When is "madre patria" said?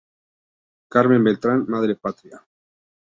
1.69-2.41